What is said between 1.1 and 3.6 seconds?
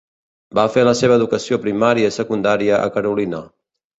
educació primària i secundària a Carolina.